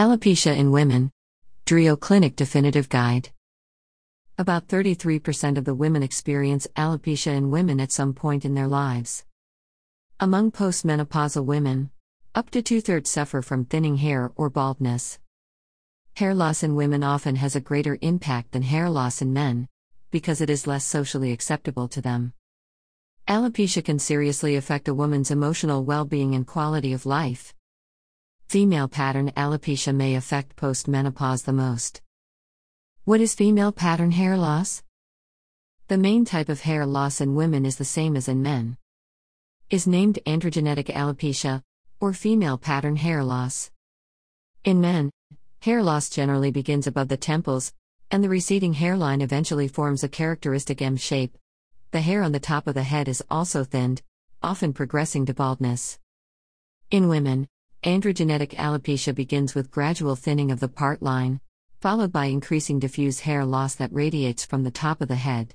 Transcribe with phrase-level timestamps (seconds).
[0.00, 1.10] Alopecia in Women
[1.66, 3.28] Drio Clinic Definitive Guide.
[4.38, 9.26] About 33% of the women experience alopecia in women at some point in their lives.
[10.18, 11.90] Among postmenopausal women,
[12.34, 15.18] up to two thirds suffer from thinning hair or baldness.
[16.14, 19.68] Hair loss in women often has a greater impact than hair loss in men,
[20.10, 22.32] because it is less socially acceptable to them.
[23.28, 27.52] Alopecia can seriously affect a woman's emotional well being and quality of life.
[28.50, 32.02] Female pattern alopecia may affect postmenopause the most.
[33.04, 34.82] What is female pattern hair loss?
[35.86, 38.76] The main type of hair loss in women is the same as in men.
[39.70, 41.62] Is named androgenetic alopecia,
[42.00, 43.70] or female pattern hair loss.
[44.64, 45.12] In men,
[45.60, 47.72] hair loss generally begins above the temples,
[48.10, 51.38] and the receding hairline eventually forms a characteristic M shape.
[51.92, 54.02] The hair on the top of the head is also thinned,
[54.42, 56.00] often progressing to baldness.
[56.90, 57.46] In women,
[57.84, 61.40] Androgenetic alopecia begins with gradual thinning of the part line,
[61.80, 65.54] followed by increasing diffuse hair loss that radiates from the top of the head.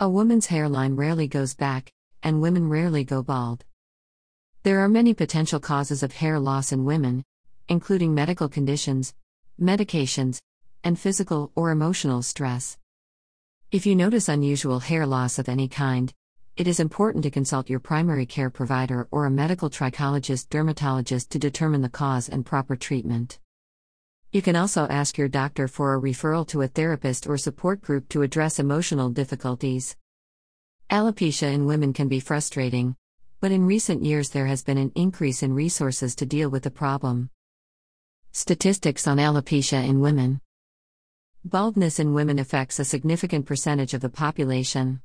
[0.00, 3.66] A woman's hairline rarely goes back, and women rarely go bald.
[4.62, 7.22] There are many potential causes of hair loss in women,
[7.68, 9.12] including medical conditions,
[9.60, 10.40] medications,
[10.82, 12.78] and physical or emotional stress.
[13.70, 16.10] If you notice unusual hair loss of any kind,
[16.58, 21.38] it is important to consult your primary care provider or a medical trichologist dermatologist to
[21.38, 23.38] determine the cause and proper treatment.
[24.32, 28.08] You can also ask your doctor for a referral to a therapist or support group
[28.08, 29.96] to address emotional difficulties.
[30.90, 32.96] Alopecia in women can be frustrating,
[33.40, 36.72] but in recent years there has been an increase in resources to deal with the
[36.72, 37.30] problem.
[38.32, 40.40] Statistics on alopecia in women
[41.44, 45.02] Baldness in women affects a significant percentage of the population.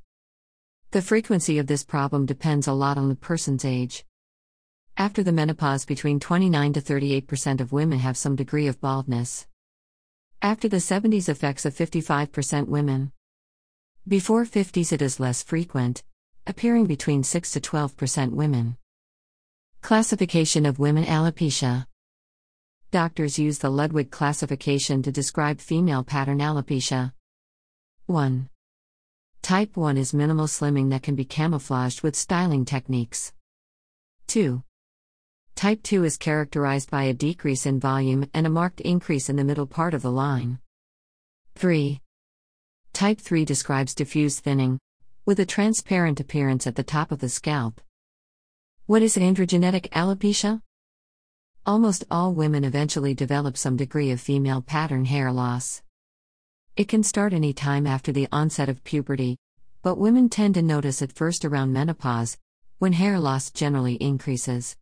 [0.94, 4.04] The frequency of this problem depends a lot on the person's age.
[4.96, 9.48] After the menopause, between 29 to 38% of women have some degree of baldness.
[10.40, 13.10] After the 70s, affects of 55% women.
[14.06, 16.04] Before 50s, it is less frequent,
[16.46, 18.76] appearing between 6 to 12% women.
[19.82, 21.86] Classification of women alopecia.
[22.92, 27.12] Doctors use the Ludwig classification to describe female pattern alopecia.
[28.06, 28.48] 1.
[29.44, 33.34] Type 1 is minimal slimming that can be camouflaged with styling techniques.
[34.28, 34.62] 2.
[35.54, 39.44] Type 2 is characterized by a decrease in volume and a marked increase in the
[39.44, 40.60] middle part of the line.
[41.56, 42.00] 3.
[42.94, 44.78] Type 3 describes diffuse thinning,
[45.26, 47.82] with a transparent appearance at the top of the scalp.
[48.86, 50.62] What is androgenetic alopecia?
[51.66, 55.82] Almost all women eventually develop some degree of female pattern hair loss.
[56.76, 59.36] It can start any time after the onset of puberty,
[59.82, 62.36] but women tend to notice it first around menopause,
[62.80, 64.76] when hair loss generally increases.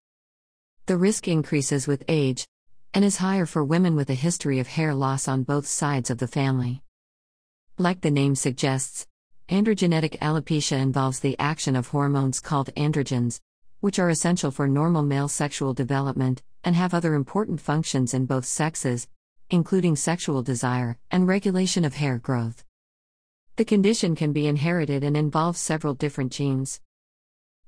[0.86, 2.48] The risk increases with age,
[2.94, 6.16] and is higher for women with a history of hair loss on both sides of
[6.16, 6.82] the family.
[7.76, 9.06] Like the name suggests,
[9.50, 13.38] androgenetic alopecia involves the action of hormones called androgens,
[13.80, 18.46] which are essential for normal male sexual development and have other important functions in both
[18.46, 19.08] sexes,
[19.52, 22.64] including sexual desire and regulation of hair growth.
[23.56, 26.80] The condition can be inherited and involves several different genes.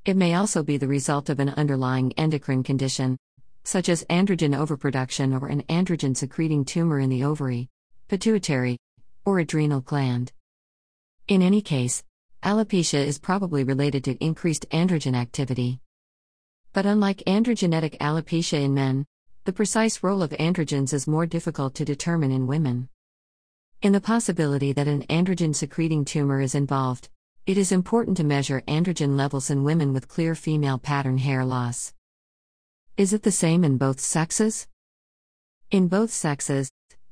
[0.07, 3.19] It may also be the result of an underlying endocrine condition,
[3.65, 7.69] such as androgen overproduction or an androgen secreting tumor in the ovary,
[8.09, 8.79] pituitary,
[9.27, 10.33] or adrenal gland.
[11.29, 12.03] In any case,
[12.43, 15.81] alopecia is probably related to increased androgen activity.
[16.73, 19.05] But unlike androgenetic alopecia in men,
[19.45, 22.89] the precise role of androgens is more difficult to determine in women.
[23.83, 27.11] In the possibility that an androgen secreting tumor is involved,
[27.47, 31.93] it is important to measure androgen levels in women with clear female pattern hair loss.
[32.97, 34.67] Is it the same in both sexes?
[35.71, 36.71] In both sexes,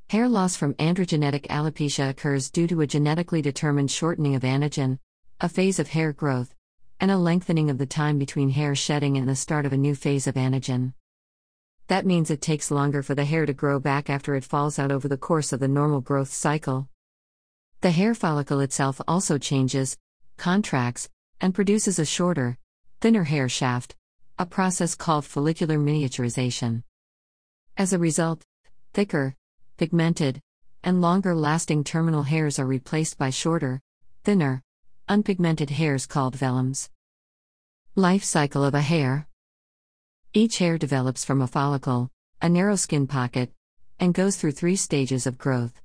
[0.08, 4.98] hair loss from androgenetic alopecia occurs due to a genetically determined shortening of anagen,
[5.38, 6.54] a phase of hair growth,
[6.98, 9.94] and a lengthening of the time between hair shedding and the start of a new
[9.94, 10.94] phase of anagen.
[11.88, 14.92] That means it takes longer for the hair to grow back after it falls out
[14.92, 16.88] over the course of the normal growth cycle.
[17.80, 19.98] The hair follicle itself also changes,
[20.36, 21.08] contracts,
[21.40, 22.56] and produces a shorter,
[23.00, 23.96] thinner hair shaft,
[24.38, 26.84] a process called follicular miniaturization.
[27.76, 28.42] As a result,
[28.94, 29.34] thicker,
[29.76, 30.40] pigmented,
[30.84, 33.80] and longer lasting terminal hairs are replaced by shorter,
[34.24, 34.62] thinner,
[35.08, 36.88] unpigmented hairs called vellus.
[37.94, 39.26] Life cycle of a hair.
[40.34, 43.52] Each hair develops from a follicle, a narrow skin pocket,
[44.00, 45.82] and goes through three stages of growth.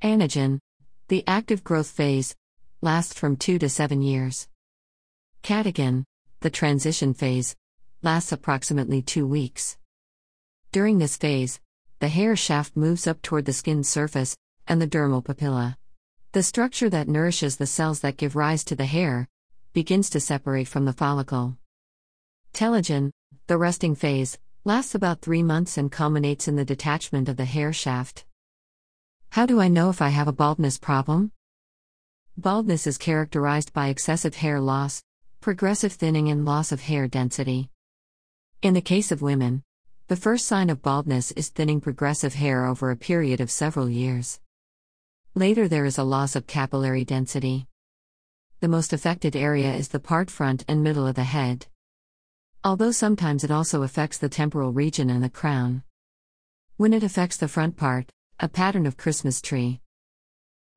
[0.00, 0.60] Anagen,
[1.08, 2.36] the active growth phase,
[2.82, 4.46] lasts from 2 to 7 years.
[5.42, 6.04] Catagen,
[6.38, 7.56] the transition phase,
[8.00, 9.76] lasts approximately 2 weeks.
[10.70, 11.58] During this phase,
[11.98, 14.36] the hair shaft moves up toward the skin surface
[14.68, 15.76] and the dermal papilla.
[16.30, 19.26] The structure that nourishes the cells that give rise to the hair
[19.72, 21.56] begins to separate from the follicle.
[22.52, 23.10] Telogen,
[23.48, 27.72] the resting phase, lasts about three months and culminates in the detachment of the hair
[27.72, 28.26] shaft.
[29.30, 31.32] How do I know if I have a baldness problem?
[32.36, 35.02] Baldness is characterized by excessive hair loss,
[35.40, 37.70] progressive thinning, and loss of hair density.
[38.60, 39.62] In the case of women,
[40.08, 44.40] the first sign of baldness is thinning progressive hair over a period of several years.
[45.34, 47.66] Later, there is a loss of capillary density.
[48.60, 51.66] The most affected area is the part front and middle of the head.
[52.64, 55.84] Although sometimes it also affects the temporal region and the crown.
[56.76, 58.10] When it affects the front part,
[58.40, 59.80] a pattern of Christmas tree.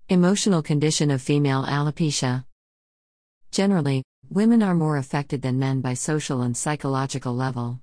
[0.08, 2.46] Emotional condition of female alopecia.
[3.50, 7.82] Generally, women are more affected than men by social and psychological level.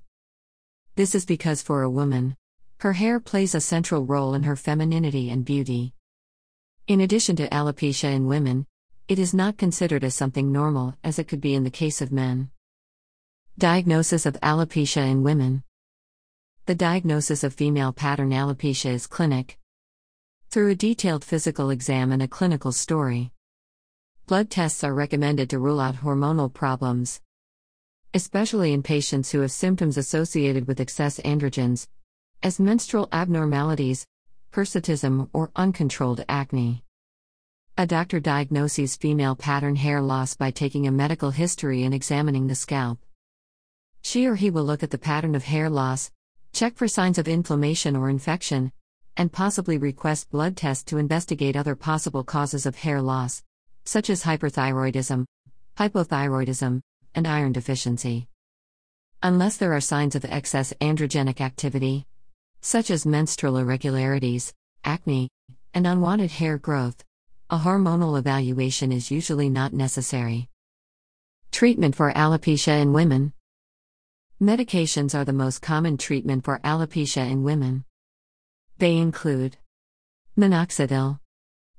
[0.95, 2.35] This is because for a woman,
[2.79, 5.93] her hair plays a central role in her femininity and beauty.
[6.87, 8.65] In addition to alopecia in women,
[9.09, 12.11] it is not considered as something normal as it could be in the case of
[12.11, 12.49] men.
[13.59, 15.63] Diagnosis of alopecia in women.
[16.65, 19.59] The diagnosis of female pattern alopecia is clinic.
[20.49, 23.33] Through a detailed physical exam and a clinical story.
[24.27, 27.19] Blood tests are recommended to rule out hormonal problems.
[28.13, 31.89] Especially in patients who have symptoms associated with excess androgens,
[32.41, 34.07] as menstrual abnormalities,
[34.53, 36.85] hirsutism, or uncontrolled acne.
[37.77, 42.55] A doctor diagnoses female pattern hair loss by taking a medical history and examining the
[42.55, 42.99] scalp.
[44.01, 46.11] She or he will look at the pattern of hair loss,
[46.53, 48.71] check for signs of inflammation or infection,
[49.17, 53.43] and possibly request blood tests to investigate other possible causes of hair loss,
[53.85, 55.25] such as hyperthyroidism,
[55.77, 56.81] hypothyroidism,
[57.13, 58.27] and iron deficiency.
[59.21, 62.05] Unless there are signs of excess androgenic activity,
[62.61, 64.53] such as menstrual irregularities,
[64.83, 65.29] acne,
[65.73, 67.03] and unwanted hair growth,
[67.49, 70.47] a hormonal evaluation is usually not necessary.
[71.51, 73.33] Treatment for alopecia in women.
[74.41, 77.83] Medications are the most common treatment for alopecia in women.
[78.77, 79.57] They include
[80.37, 81.19] minoxidil.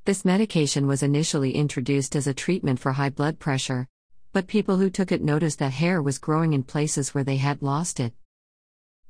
[0.04, 3.88] This medication was initially introduced as a treatment for high blood pressure,
[4.34, 7.62] but people who took it noticed that hair was growing in places where they had
[7.62, 8.12] lost it.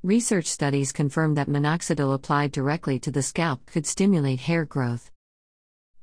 [0.04, 5.10] Research studies confirmed that minoxidil applied directly to the scalp could stimulate hair growth.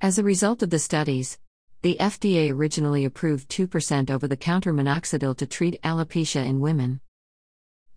[0.02, 1.40] As a result of the studies,
[1.82, 7.00] the FDA originally approved 2% over the counter minoxidil to treat alopecia in women.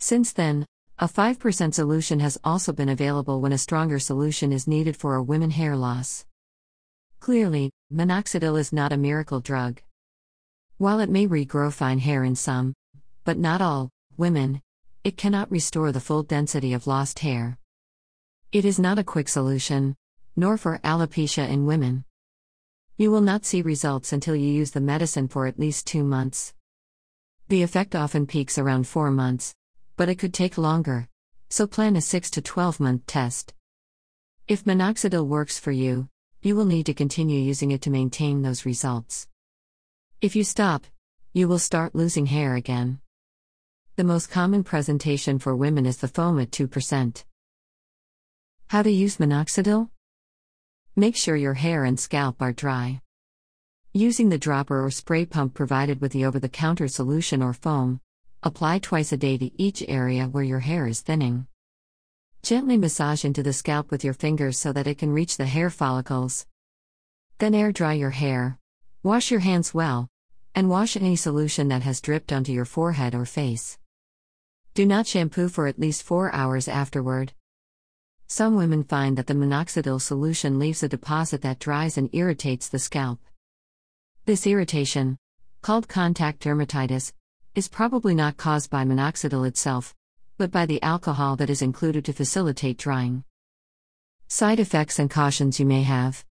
[0.00, 0.66] Since then,
[0.98, 5.22] a 5% solution has also been available when a stronger solution is needed for a
[5.22, 6.24] women hair loss.
[7.20, 9.82] Clearly, minoxidil is not a miracle drug.
[10.78, 12.74] While it may regrow fine hair in some,
[13.24, 14.62] but not all, women,
[15.04, 17.58] it cannot restore the full density of lost hair.
[18.52, 19.96] It is not a quick solution,
[20.34, 22.04] nor for alopecia in women.
[22.96, 26.54] You will not see results until you use the medicine for at least two months.
[27.48, 29.54] The effect often peaks around four months,
[30.00, 31.06] but it could take longer,
[31.50, 33.52] so plan a 6 to 12 month test.
[34.48, 36.08] If minoxidil works for you,
[36.40, 39.28] you will need to continue using it to maintain those results.
[40.22, 40.86] If you stop,
[41.34, 43.00] you will start losing hair again.
[43.96, 47.24] The most common presentation for women is the foam at 2%.
[48.68, 49.90] How to use minoxidil?
[50.96, 53.02] Make sure your hair and scalp are dry.
[53.92, 58.00] Using the dropper or spray pump provided with the over the counter solution or foam,
[58.42, 61.46] apply twice a day to each area where your hair is thinning.
[62.42, 65.68] Gently massage into the scalp with your fingers so that it can reach the hair
[65.68, 66.46] follicles.
[67.38, 68.58] Then air dry your hair.
[69.02, 70.08] Wash your hands well,
[70.54, 73.78] and wash any solution that has dripped onto your forehead or face.
[74.72, 77.32] Do not shampoo for at least 4 hours afterward.
[78.26, 82.78] Some women find that the minoxidil solution leaves a deposit that dries and irritates the
[82.78, 83.18] scalp.
[84.24, 85.18] This irritation,
[85.60, 87.12] called contact dermatitis,
[87.60, 89.94] is probably not caused by minoxidil itself,
[90.38, 93.22] but by the alcohol that is included to facilitate drying.
[94.28, 96.24] Side effects and cautions you may have.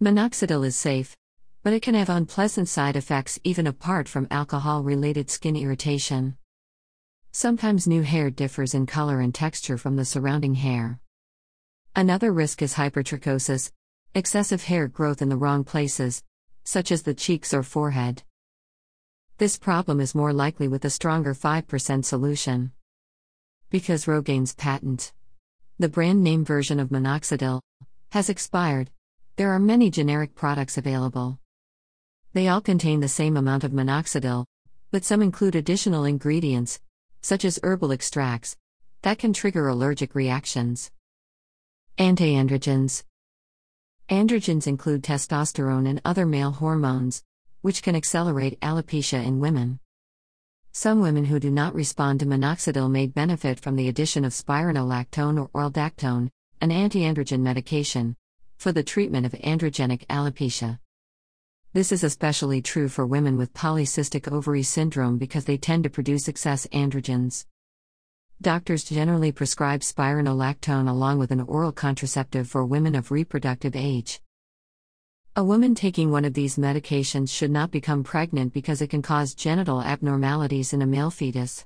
[0.00, 1.18] Minoxidil is safe,
[1.62, 6.38] but it can have unpleasant side effects even apart from alcohol related skin irritation.
[7.32, 10.98] Sometimes new hair differs in color and texture from the surrounding hair.
[11.94, 13.70] Another risk is hypertrichosis,
[14.14, 16.22] excessive hair growth in the wrong places,
[16.64, 18.22] such as the cheeks or forehead.
[19.38, 22.72] This problem is more likely with a stronger 5% solution.
[23.70, 25.12] Because Rogaine's patent,
[25.78, 27.60] the brand name version of minoxidil,
[28.10, 28.90] has expired,
[29.36, 31.38] there are many generic products available.
[32.34, 34.44] They all contain the same amount of minoxidil,
[34.90, 36.78] but some include additional ingredients,
[37.22, 38.56] such as herbal extracts,
[39.00, 40.90] that can trigger allergic reactions.
[41.98, 43.04] Antiandrogens.
[44.08, 47.22] Androgens include testosterone and other male hormones,
[47.62, 49.80] which can accelerate alopecia in women.
[50.72, 55.40] Some women who do not respond to minoxidil may benefit from the addition of spironolactone
[55.40, 58.16] or orldactone, an antiandrogen medication,
[58.56, 60.78] for the treatment of androgenic alopecia.
[61.74, 66.28] This is especially true for women with polycystic ovary syndrome because they tend to produce
[66.28, 67.44] excess androgens.
[68.40, 74.21] Doctors generally prescribe spironolactone along with an oral contraceptive for women of reproductive age.
[75.34, 79.32] A woman taking one of these medications should not become pregnant because it can cause
[79.32, 81.64] genital abnormalities in a male fetus.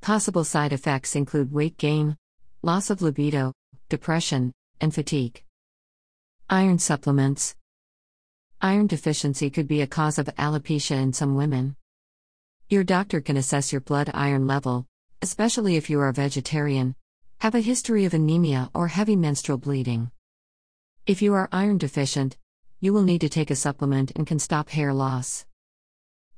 [0.00, 2.16] Possible side effects include weight gain,
[2.62, 3.52] loss of libido,
[3.88, 5.44] depression, and fatigue.
[6.50, 7.54] Iron supplements.
[8.60, 11.76] Iron deficiency could be a cause of alopecia in some women.
[12.68, 14.84] Your doctor can assess your blood iron level,
[15.22, 16.96] especially if you are a vegetarian,
[17.38, 20.10] have a history of anemia or heavy menstrual bleeding.
[21.06, 22.36] If you are iron deficient,
[22.84, 25.46] you will need to take a supplement and can stop hair loss.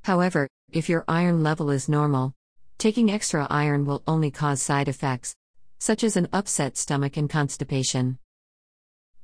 [0.05, 2.35] However, if your iron level is normal,
[2.79, 5.35] taking extra iron will only cause side effects,
[5.81, 8.19] such as an upset stomach and constipation.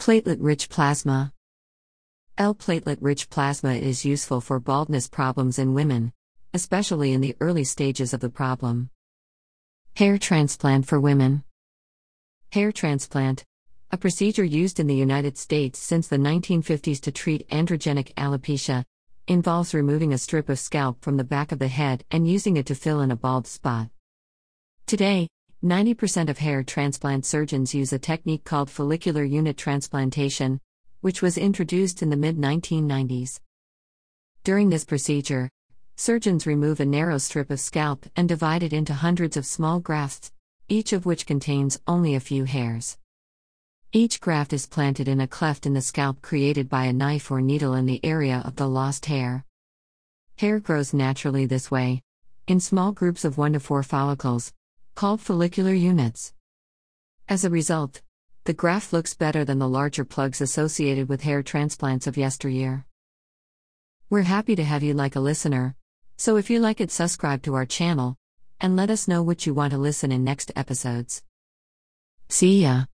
[0.00, 1.32] Platelet rich plasma.
[2.38, 6.12] L platelet rich plasma is useful for baldness problems in women,
[6.52, 8.90] especially in the early stages of the problem.
[9.94, 11.44] Hair transplant for women.
[12.50, 13.44] Hair transplant,
[13.92, 18.84] a procedure used in the United States since the 1950s to treat androgenic alopecia,
[19.28, 22.64] involves removing a strip of scalp from the back of the head and using it
[22.64, 23.90] to fill in a bald spot.
[24.86, 25.28] Today,
[25.62, 30.58] 90% of hair transplant surgeons use a technique called follicular unit transplantation,
[31.02, 33.40] which was introduced in the mid 1990s.
[34.42, 35.50] During this procedure,
[35.96, 40.32] Surgeons remove a narrow strip of scalp and divide it into hundreds of small grafts,
[40.68, 42.96] each of which contains only a few hairs.
[43.94, 47.42] Each graft is planted in a cleft in the scalp created by a knife or
[47.42, 49.44] needle in the area of the lost hair.
[50.36, 52.02] Hair grows naturally this way,
[52.46, 54.50] in small groups of 1 to 4 follicles,
[54.94, 56.32] called follicular units.
[57.28, 58.00] As a result,
[58.44, 62.86] the graft looks better than the larger plugs associated with hair transplants of yesteryear.
[64.08, 65.76] We're happy to have you like a listener.
[66.16, 68.16] So if you like it, subscribe to our channel
[68.58, 71.22] and let us know what you want to listen in next episodes.
[72.30, 72.84] See ya.